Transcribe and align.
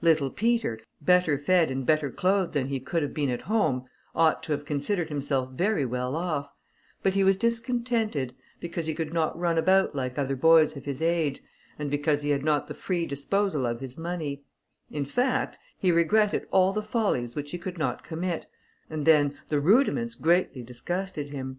Little 0.00 0.30
Peter, 0.30 0.78
better 1.00 1.36
fed 1.36 1.68
and 1.68 1.84
better 1.84 2.08
clothed 2.08 2.52
than 2.52 2.68
he 2.68 2.78
could 2.78 3.02
have 3.02 3.12
been 3.12 3.30
at 3.30 3.40
home, 3.40 3.84
ought 4.14 4.40
to 4.44 4.52
have 4.52 4.64
considered 4.64 5.08
himself 5.08 5.50
very 5.50 5.84
well 5.84 6.14
off; 6.14 6.52
but 7.02 7.14
he 7.14 7.24
was 7.24 7.36
discontented, 7.36 8.32
because 8.60 8.86
he 8.86 8.94
could 8.94 9.12
not 9.12 9.36
run 9.36 9.58
about 9.58 9.92
like 9.92 10.16
other 10.20 10.36
boys 10.36 10.76
of 10.76 10.84
his 10.84 11.02
age, 11.02 11.40
and 11.80 11.90
because 11.90 12.22
he 12.22 12.30
had 12.30 12.44
not 12.44 12.68
the 12.68 12.74
free 12.74 13.04
disposal 13.06 13.66
of 13.66 13.80
his 13.80 13.98
money; 13.98 14.44
in 14.88 15.04
fact 15.04 15.58
he 15.80 15.90
regretted 15.90 16.46
all 16.52 16.72
the 16.72 16.80
follies 16.84 17.34
which 17.34 17.50
he 17.50 17.58
could 17.58 17.76
not 17.76 18.04
commit, 18.04 18.46
and 18.88 19.04
then 19.04 19.36
the 19.48 19.58
Rudiments 19.58 20.14
greatly 20.14 20.62
disgusted 20.62 21.30
him. 21.30 21.58